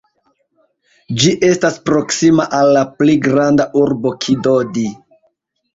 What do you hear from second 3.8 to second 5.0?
urbo Kidodi.